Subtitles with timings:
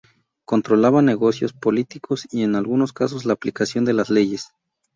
[0.45, 4.49] Controlaba negocios, políticos y en algunos casos la aplicación de las leyes.